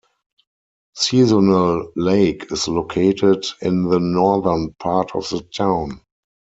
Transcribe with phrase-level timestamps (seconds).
[0.95, 6.01] Seasonal Lake is located in the northern part of the town.